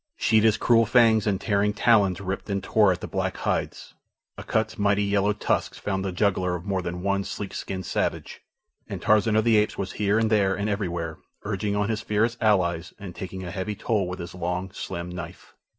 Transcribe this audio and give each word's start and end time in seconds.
Sheeta's 0.17 0.57
cruel 0.57 0.87
fangs 0.87 1.27
and 1.27 1.39
tearing 1.39 1.73
talons 1.73 2.19
ripped 2.19 2.49
and 2.49 2.63
tore 2.63 2.91
at 2.91 3.01
the 3.01 3.07
black 3.07 3.37
hides. 3.37 3.93
Akut's 4.35 4.79
mighty 4.79 5.03
yellow 5.03 5.31
tusks 5.31 5.77
found 5.77 6.03
the 6.03 6.11
jugular 6.11 6.55
of 6.55 6.65
more 6.65 6.81
than 6.81 7.03
one 7.03 7.23
sleek 7.23 7.53
skinned 7.53 7.85
savage, 7.85 8.41
and 8.89 8.99
Tarzan 8.99 9.35
of 9.35 9.43
the 9.43 9.57
Apes 9.57 9.77
was 9.77 9.91
here 10.01 10.17
and 10.17 10.31
there 10.31 10.55
and 10.55 10.67
everywhere, 10.67 11.19
urging 11.43 11.75
on 11.75 11.89
his 11.89 12.01
fierce 12.01 12.35
allies 12.41 12.95
and 12.97 13.15
taking 13.15 13.43
a 13.43 13.51
heavy 13.51 13.75
toll 13.75 14.07
with 14.07 14.17
his 14.17 14.33
long, 14.33 14.71
slim 14.71 15.07
knife. 15.07 15.53